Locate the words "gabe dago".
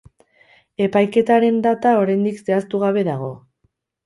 2.87-3.31